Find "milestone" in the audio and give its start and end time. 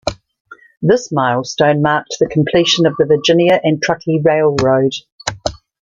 1.11-1.83